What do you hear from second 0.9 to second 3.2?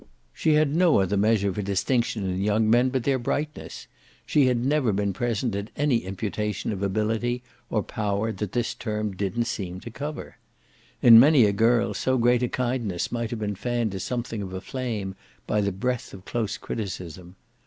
other measure for distinction in young men but their